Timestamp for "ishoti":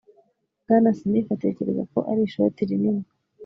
2.27-2.59